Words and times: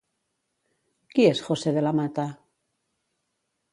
Qui 1.13 1.27
és 1.33 1.43
José 1.49 1.75
de 1.77 1.85
la 1.89 1.93
Mata? 2.01 2.25